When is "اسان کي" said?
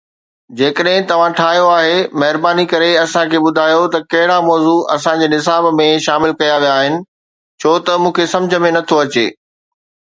3.03-3.37